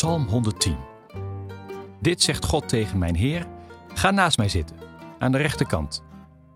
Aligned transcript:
Psalm 0.00 0.26
110. 0.26 0.76
Dit 2.00 2.22
zegt 2.22 2.44
God 2.44 2.68
tegen 2.68 2.98
mijn 2.98 3.14
Heer: 3.14 3.46
Ga 3.94 4.10
naast 4.10 4.36
mij 4.36 4.48
zitten, 4.48 4.76
aan 5.18 5.32
de 5.32 5.38
rechterkant. 5.38 6.02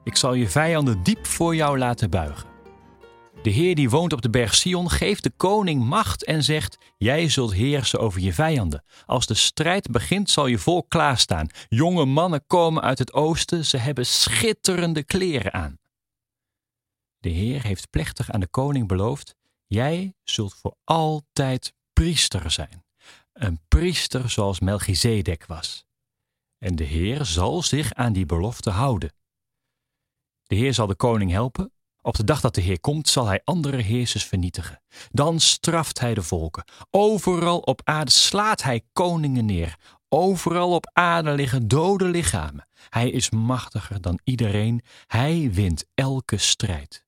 Ik 0.04 0.16
zal 0.16 0.34
je 0.34 0.48
vijanden 0.48 1.02
diep 1.02 1.26
voor 1.26 1.54
jou 1.54 1.78
laten 1.78 2.10
buigen. 2.10 2.48
De 3.42 3.50
Heer 3.50 3.74
die 3.74 3.90
woont 3.90 4.12
op 4.12 4.22
de 4.22 4.30
berg 4.30 4.54
Sion 4.54 4.90
geeft 4.90 5.22
de 5.22 5.30
koning 5.36 5.84
macht 5.84 6.24
en 6.24 6.42
zegt: 6.42 6.76
Jij 6.96 7.28
zult 7.28 7.52
heersen 7.52 8.00
over 8.00 8.20
je 8.20 8.32
vijanden. 8.32 8.84
Als 9.06 9.26
de 9.26 9.34
strijd 9.34 9.90
begint, 9.90 10.30
zal 10.30 10.46
je 10.46 10.58
volk 10.58 10.88
klaarstaan. 10.88 11.48
Jonge 11.68 12.04
mannen 12.04 12.44
komen 12.46 12.82
uit 12.82 12.98
het 12.98 13.12
oosten, 13.12 13.64
ze 13.64 13.76
hebben 13.76 14.06
schitterende 14.06 15.04
kleren 15.04 15.52
aan. 15.52 15.78
De 17.18 17.30
Heer 17.30 17.62
heeft 17.62 17.90
plechtig 17.90 18.30
aan 18.30 18.40
de 18.40 18.48
koning 18.48 18.88
beloofd: 18.88 19.34
Jij 19.66 20.14
zult 20.22 20.54
voor 20.54 20.74
altijd 20.84 21.72
priester 21.92 22.50
zijn. 22.50 22.83
Een 23.34 23.60
priester 23.68 24.30
zoals 24.30 24.60
Melchizedek 24.60 25.46
was. 25.46 25.86
En 26.58 26.76
de 26.76 26.84
Heer 26.84 27.24
zal 27.24 27.62
zich 27.62 27.94
aan 27.94 28.12
die 28.12 28.26
belofte 28.26 28.70
houden. 28.70 29.12
De 30.42 30.54
Heer 30.54 30.74
zal 30.74 30.86
de 30.86 30.94
koning 30.94 31.30
helpen. 31.30 31.72
Op 32.02 32.16
de 32.16 32.24
dag 32.24 32.40
dat 32.40 32.54
de 32.54 32.60
Heer 32.60 32.80
komt, 32.80 33.08
zal 33.08 33.26
hij 33.26 33.40
andere 33.44 33.76
heersers 33.76 34.24
vernietigen. 34.24 34.82
Dan 35.10 35.40
straft 35.40 35.98
hij 36.00 36.14
de 36.14 36.22
volken. 36.22 36.64
Overal 36.90 37.58
op 37.58 37.80
aarde 37.84 38.10
slaat 38.10 38.62
hij 38.62 38.82
koningen 38.92 39.44
neer. 39.44 39.76
Overal 40.08 40.74
op 40.74 40.90
aarde 40.92 41.30
liggen 41.30 41.68
dode 41.68 42.04
lichamen. 42.04 42.68
Hij 42.88 43.10
is 43.10 43.30
machtiger 43.30 44.00
dan 44.00 44.18
iedereen. 44.24 44.82
Hij 45.06 45.50
wint 45.52 45.84
elke 45.94 46.36
strijd. 46.36 47.04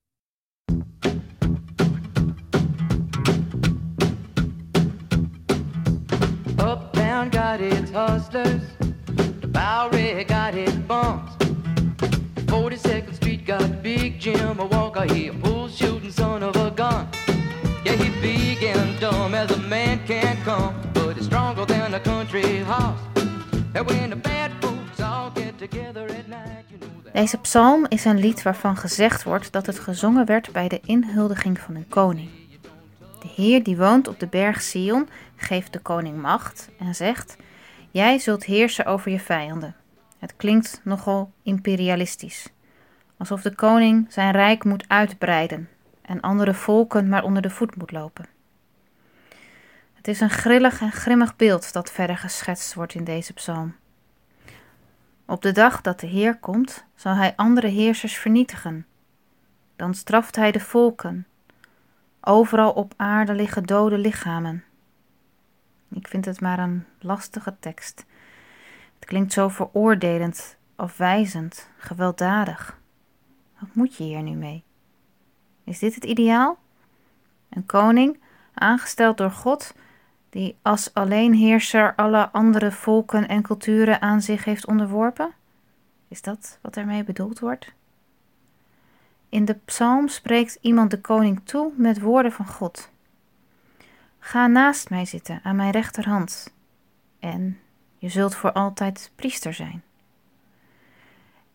Hustlers, 7.96 8.60
the 9.40 9.46
Bowery 9.46 10.22
got 10.24 10.54
its 10.54 10.76
bums. 10.86 11.30
42nd 12.44 13.14
Street 13.14 13.46
got 13.46 13.82
Big 13.82 14.20
Jim, 14.20 14.58
walker, 14.68 15.06
he 15.14 15.28
a 15.28 15.32
bull 15.32 15.68
shooting 15.68 16.12
son 16.12 16.42
of 16.42 16.54
a 16.56 16.70
gun. 16.70 17.08
Yeah, 17.84 17.96
he 17.96 18.08
big 18.20 18.62
and 18.62 19.00
dumb 19.00 19.34
as 19.34 19.50
a 19.50 19.58
man 19.58 20.00
can 20.06 20.36
come, 20.44 20.74
but 20.92 21.16
he's 21.16 21.24
stronger 21.24 21.64
than 21.64 21.94
a 21.94 22.00
country 22.00 22.58
horse. 22.58 23.00
And 23.74 23.88
when 23.88 24.10
the 24.10 24.16
bad 24.16 24.50
folks 24.60 25.00
all 25.00 25.30
get 25.34 25.58
together 25.58 26.04
at 26.04 26.28
night, 26.28 26.64
you 26.68 26.78
know. 26.78 27.12
Deze 27.12 27.38
psalm 27.38 27.86
is 27.88 28.04
een 28.04 28.18
lied 28.18 28.42
waarvan 28.42 28.76
gezegd 28.76 29.22
wordt 29.22 29.52
dat 29.52 29.66
het 29.66 29.78
gezongen 29.78 30.26
werd 30.26 30.52
bij 30.52 30.68
de 30.68 30.80
inhuldiging 30.84 31.58
van 31.58 31.74
een 31.74 31.88
koning. 31.88 32.28
De 33.20 33.28
Heer 33.34 33.62
die 33.62 33.76
woont 33.76 34.08
op 34.08 34.20
de 34.20 34.26
berg 34.26 34.62
Sion 34.62 35.08
geeft 35.36 35.72
de 35.72 35.78
koning 35.78 36.22
macht 36.22 36.68
en 36.78 36.94
zegt: 36.94 37.36
Jij 37.96 38.18
zult 38.18 38.44
heersen 38.44 38.86
over 38.86 39.10
je 39.10 39.20
vijanden. 39.20 39.76
Het 40.18 40.36
klinkt 40.36 40.80
nogal 40.84 41.32
imperialistisch, 41.42 42.48
alsof 43.16 43.42
de 43.42 43.54
koning 43.54 44.06
zijn 44.08 44.32
rijk 44.32 44.64
moet 44.64 44.84
uitbreiden 44.88 45.68
en 46.02 46.20
andere 46.20 46.54
volken 46.54 47.08
maar 47.08 47.24
onder 47.24 47.42
de 47.42 47.50
voet 47.50 47.76
moet 47.76 47.92
lopen. 47.92 48.26
Het 49.94 50.08
is 50.08 50.20
een 50.20 50.30
grillig 50.30 50.80
en 50.80 50.92
grimmig 50.92 51.36
beeld 51.36 51.72
dat 51.72 51.90
verder 51.90 52.16
geschetst 52.16 52.74
wordt 52.74 52.94
in 52.94 53.04
deze 53.04 53.32
psalm. 53.32 53.74
Op 55.26 55.42
de 55.42 55.52
dag 55.52 55.80
dat 55.80 56.00
de 56.00 56.06
Heer 56.06 56.38
komt, 56.38 56.84
zal 56.94 57.14
hij 57.14 57.32
andere 57.36 57.68
heersers 57.68 58.16
vernietigen. 58.16 58.86
Dan 59.76 59.94
straft 59.94 60.36
hij 60.36 60.52
de 60.52 60.60
volken. 60.60 61.26
Overal 62.20 62.72
op 62.72 62.94
aarde 62.96 63.34
liggen 63.34 63.64
dode 63.64 63.98
lichamen. 63.98 64.65
Ik 65.96 66.08
vind 66.08 66.24
het 66.24 66.40
maar 66.40 66.58
een 66.58 66.84
lastige 67.00 67.54
tekst. 67.60 68.04
Het 68.94 69.04
klinkt 69.04 69.32
zo 69.32 69.48
veroordelend, 69.48 70.56
afwijzend, 70.74 71.70
gewelddadig. 71.76 72.78
Wat 73.58 73.74
moet 73.74 73.96
je 73.96 74.04
hier 74.04 74.22
nu 74.22 74.30
mee? 74.30 74.64
Is 75.64 75.78
dit 75.78 75.94
het 75.94 76.04
ideaal? 76.04 76.58
Een 77.48 77.66
koning, 77.66 78.20
aangesteld 78.54 79.18
door 79.18 79.30
God, 79.30 79.74
die 80.30 80.56
als 80.62 80.94
alleenheerser 80.94 81.94
alle 81.94 82.30
andere 82.30 82.72
volken 82.72 83.28
en 83.28 83.42
culturen 83.42 84.00
aan 84.00 84.20
zich 84.20 84.44
heeft 84.44 84.66
onderworpen? 84.66 85.30
Is 86.08 86.22
dat 86.22 86.58
wat 86.62 86.76
ermee 86.76 87.04
bedoeld 87.04 87.38
wordt? 87.38 87.72
In 89.28 89.44
de 89.44 89.58
psalm 89.64 90.08
spreekt 90.08 90.58
iemand 90.60 90.90
de 90.90 91.00
koning 91.00 91.40
toe 91.44 91.72
met 91.76 92.00
woorden 92.00 92.32
van 92.32 92.46
God. 92.46 92.90
Ga 94.26 94.46
naast 94.46 94.90
mij 94.90 95.04
zitten 95.04 95.40
aan 95.42 95.56
mijn 95.56 95.70
rechterhand, 95.70 96.54
en 97.18 97.58
je 97.98 98.08
zult 98.08 98.34
voor 98.34 98.52
altijd 98.52 99.10
priester 99.14 99.54
zijn. 99.54 99.82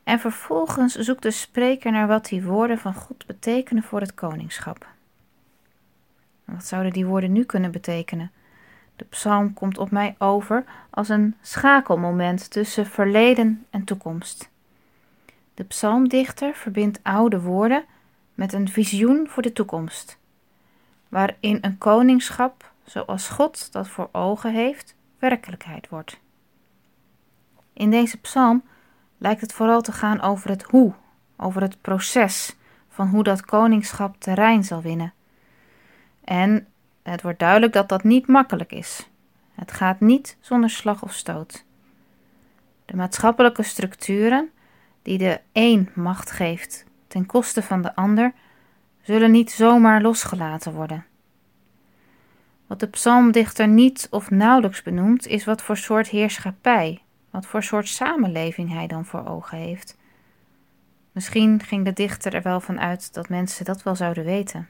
En 0.03 0.19
vervolgens 0.19 0.95
zoekt 0.95 1.23
de 1.23 1.31
spreker 1.31 1.91
naar 1.91 2.07
wat 2.07 2.25
die 2.25 2.43
woorden 2.43 2.77
van 2.77 2.93
God 2.93 3.25
betekenen 3.25 3.83
voor 3.83 3.99
het 3.99 4.13
koningschap. 4.13 4.87
Wat 6.45 6.65
zouden 6.65 6.93
die 6.93 7.05
woorden 7.05 7.31
nu 7.31 7.43
kunnen 7.43 7.71
betekenen? 7.71 8.31
De 8.95 9.05
psalm 9.05 9.53
komt 9.53 9.77
op 9.77 9.91
mij 9.91 10.15
over 10.17 10.63
als 10.89 11.09
een 11.09 11.35
schakelmoment 11.41 12.51
tussen 12.51 12.85
verleden 12.85 13.65
en 13.69 13.83
toekomst. 13.83 14.49
De 15.53 15.63
psalmdichter 15.63 16.53
verbindt 16.53 16.99
oude 17.03 17.41
woorden 17.41 17.85
met 18.33 18.53
een 18.53 18.69
visioen 18.69 19.27
voor 19.27 19.43
de 19.43 19.53
toekomst, 19.53 20.19
waarin 21.11 21.57
een 21.61 21.77
koningschap, 21.77 22.71
zoals 22.83 23.27
God 23.27 23.71
dat 23.71 23.87
voor 23.87 24.09
ogen 24.11 24.53
heeft, 24.53 24.95
werkelijkheid 25.19 25.89
wordt. 25.89 26.19
In 27.73 27.89
deze 27.89 28.17
psalm 28.17 28.63
lijkt 29.17 29.41
het 29.41 29.53
vooral 29.53 29.81
te 29.81 29.91
gaan 29.91 30.21
over 30.21 30.49
het 30.49 30.63
hoe, 30.63 30.93
over 31.37 31.61
het 31.61 31.81
proces 31.81 32.55
van 32.89 33.07
hoe 33.07 33.23
dat 33.23 33.45
koningschap 33.45 34.15
terrein 34.19 34.63
zal 34.63 34.81
winnen. 34.81 35.13
En 36.23 36.67
het 37.03 37.21
wordt 37.21 37.39
duidelijk 37.39 37.73
dat 37.73 37.89
dat 37.89 38.03
niet 38.03 38.27
makkelijk 38.27 38.71
is. 38.71 39.09
Het 39.55 39.71
gaat 39.71 39.99
niet 39.99 40.37
zonder 40.39 40.69
slag 40.69 41.03
of 41.03 41.13
stoot. 41.13 41.65
De 42.85 42.95
maatschappelijke 42.95 43.63
structuren 43.63 44.49
die 45.01 45.17
de 45.17 45.39
een 45.51 45.89
macht 45.93 46.31
geeft 46.31 46.85
ten 47.07 47.25
koste 47.25 47.63
van 47.63 47.81
de 47.81 47.95
ander, 47.95 48.33
zullen 49.01 49.31
niet 49.31 49.51
zomaar 49.51 50.01
losgelaten 50.01 50.73
worden. 50.73 51.05
Wat 52.67 52.79
de 52.79 52.87
psalmdichter 52.87 53.67
niet 53.67 54.07
of 54.11 54.29
nauwelijks 54.29 54.81
benoemt, 54.81 55.27
is 55.27 55.45
wat 55.45 55.61
voor 55.61 55.77
soort 55.77 56.07
heerschappij, 56.07 57.01
wat 57.29 57.45
voor 57.45 57.63
soort 57.63 57.87
samenleving 57.87 58.69
hij 58.69 58.87
dan 58.87 59.05
voor 59.05 59.27
ogen 59.27 59.57
heeft. 59.57 59.97
Misschien 61.11 61.61
ging 61.63 61.85
de 61.85 61.93
dichter 61.93 62.33
er 62.33 62.41
wel 62.41 62.59
van 62.59 62.79
uit 62.79 63.13
dat 63.13 63.29
mensen 63.29 63.65
dat 63.65 63.83
wel 63.83 63.95
zouden 63.95 64.23
weten. 64.25 64.69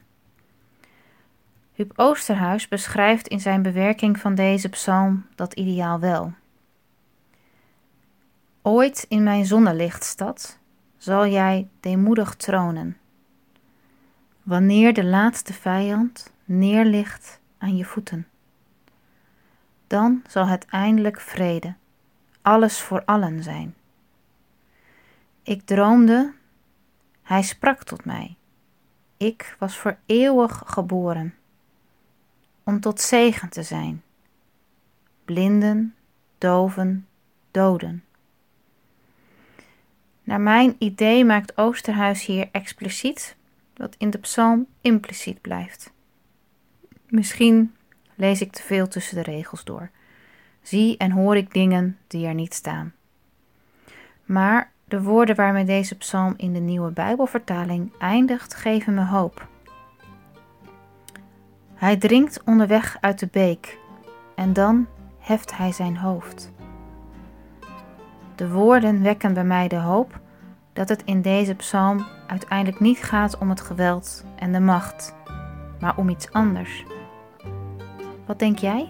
Huub 1.72 1.92
Oosterhuis 1.96 2.68
beschrijft 2.68 3.28
in 3.28 3.40
zijn 3.40 3.62
bewerking 3.62 4.18
van 4.18 4.34
deze 4.34 4.68
psalm 4.68 5.26
dat 5.34 5.54
ideaal 5.54 6.00
wel. 6.00 6.32
Ooit 8.62 9.06
in 9.08 9.22
mijn 9.22 9.46
zonnelichtstad 9.46 10.58
zal 10.96 11.26
jij 11.26 11.68
deemoedig 11.80 12.34
tronen. 12.34 12.96
Wanneer 14.42 14.94
de 14.94 15.04
laatste 15.04 15.52
vijand 15.52 16.32
neerligt 16.44 17.40
aan 17.58 17.76
je 17.76 17.84
voeten, 17.84 18.28
dan 19.86 20.22
zal 20.26 20.46
het 20.46 20.66
eindelijk 20.66 21.20
vrede, 21.20 21.74
alles 22.40 22.80
voor 22.80 23.04
allen 23.04 23.42
zijn. 23.42 23.74
Ik 25.42 25.62
droomde, 25.62 26.32
hij 27.22 27.42
sprak 27.42 27.82
tot 27.82 28.04
mij. 28.04 28.36
Ik 29.16 29.56
was 29.58 29.76
voor 29.76 29.96
eeuwig 30.06 30.62
geboren, 30.66 31.34
om 32.62 32.80
tot 32.80 33.00
zegen 33.00 33.48
te 33.48 33.62
zijn. 33.62 34.02
Blinden, 35.24 35.94
doven, 36.38 37.06
doden. 37.50 38.04
Naar 40.22 40.40
mijn 40.40 40.76
idee 40.78 41.24
maakt 41.24 41.56
Oosterhuis 41.56 42.26
hier 42.26 42.48
expliciet 42.52 43.36
wat 43.82 43.94
in 43.98 44.10
de 44.10 44.18
psalm 44.18 44.66
impliciet 44.80 45.40
blijft. 45.40 45.92
Misschien 47.08 47.74
lees 48.14 48.40
ik 48.40 48.52
te 48.52 48.62
veel 48.62 48.88
tussen 48.88 49.16
de 49.16 49.22
regels 49.22 49.64
door. 49.64 49.90
Zie 50.60 50.96
en 50.96 51.10
hoor 51.10 51.36
ik 51.36 51.52
dingen 51.52 51.98
die 52.06 52.26
er 52.26 52.34
niet 52.34 52.54
staan. 52.54 52.92
Maar 54.24 54.70
de 54.84 55.02
woorden 55.02 55.36
waarmee 55.36 55.64
deze 55.64 55.96
psalm 55.96 56.34
in 56.36 56.52
de 56.52 56.58
nieuwe 56.58 56.90
Bijbelvertaling 56.90 57.92
eindigt, 57.98 58.54
geven 58.54 58.94
me 58.94 59.04
hoop. 59.04 59.48
Hij 61.74 61.96
drinkt 61.96 62.42
onderweg 62.44 62.96
uit 63.00 63.18
de 63.18 63.28
beek 63.32 63.78
en 64.34 64.52
dan 64.52 64.86
heft 65.18 65.56
hij 65.56 65.72
zijn 65.72 65.96
hoofd. 65.96 66.52
De 68.34 68.50
woorden 68.50 69.02
wekken 69.02 69.34
bij 69.34 69.44
mij 69.44 69.68
de 69.68 69.76
hoop 69.76 70.20
dat 70.72 70.88
het 70.88 71.02
in 71.04 71.22
deze 71.22 71.54
psalm 71.54 72.06
uiteindelijk 72.32 72.80
niet 72.80 73.02
gaat 73.02 73.38
om 73.38 73.48
het 73.48 73.60
geweld 73.60 74.24
en 74.36 74.52
de 74.52 74.60
macht, 74.60 75.14
maar 75.80 75.96
om 75.96 76.08
iets 76.08 76.32
anders. 76.32 76.84
Wat 78.26 78.38
denk 78.38 78.58
jij? 78.58 78.88